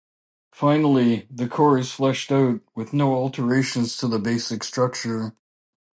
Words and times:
Finally, 0.51 1.27
the 1.29 1.47
core 1.47 1.77
is 1.77 1.91
fleshed 1.91 2.31
out 2.31 2.61
with 2.73 2.91
no 2.91 3.13
alterations 3.13 3.95
to 3.95 4.07
the 4.07 4.17
basic 4.17 4.63
structure. 4.63 5.35